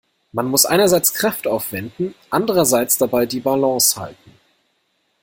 Man 0.31 0.47
muss 0.47 0.65
einerseits 0.65 1.13
Kraft 1.13 1.45
aufwenden, 1.45 2.15
andererseits 2.31 2.97
dabei 2.97 3.27
die 3.27 3.39
Balance 3.39 4.01
halten. 4.01 4.31